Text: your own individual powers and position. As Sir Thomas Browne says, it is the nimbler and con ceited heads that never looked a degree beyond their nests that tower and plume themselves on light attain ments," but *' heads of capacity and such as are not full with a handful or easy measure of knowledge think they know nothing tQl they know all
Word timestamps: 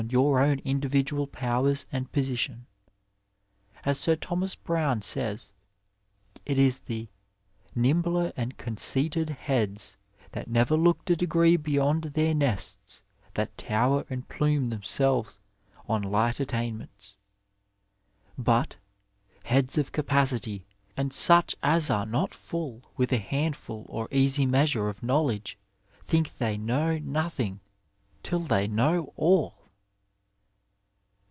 your 0.09 0.39
own 0.39 0.57
individual 0.65 1.27
powers 1.27 1.85
and 1.91 2.11
position. 2.11 2.65
As 3.85 3.99
Sir 3.99 4.15
Thomas 4.15 4.55
Browne 4.55 5.03
says, 5.03 5.53
it 6.43 6.57
is 6.57 6.79
the 6.79 7.07
nimbler 7.75 8.33
and 8.35 8.57
con 8.57 8.77
ceited 8.77 9.29
heads 9.29 9.97
that 10.31 10.49
never 10.49 10.75
looked 10.75 11.11
a 11.11 11.15
degree 11.15 11.55
beyond 11.55 12.05
their 12.05 12.33
nests 12.33 13.03
that 13.35 13.55
tower 13.59 14.03
and 14.09 14.27
plume 14.27 14.69
themselves 14.69 15.37
on 15.87 16.01
light 16.01 16.39
attain 16.39 16.79
ments," 16.79 17.17
but 18.39 18.77
*' 19.13 19.43
heads 19.53 19.77
of 19.77 19.91
capacity 19.91 20.65
and 20.97 21.13
such 21.13 21.55
as 21.61 21.91
are 21.91 22.07
not 22.07 22.33
full 22.33 22.81
with 22.97 23.13
a 23.13 23.19
handful 23.19 23.85
or 23.87 24.07
easy 24.09 24.47
measure 24.47 24.89
of 24.89 25.03
knowledge 25.03 25.59
think 26.01 26.37
they 26.39 26.57
know 26.57 26.97
nothing 26.97 27.59
tQl 28.27 28.47
they 28.47 28.67
know 28.67 29.13
all 29.15 29.59